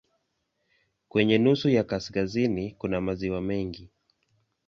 Kwenye 1.09 1.37
nusu 1.37 1.69
ya 1.69 1.83
kaskazini 1.83 2.71
kuna 2.79 3.01
maziwa 3.01 3.41
mengi. 3.41 3.89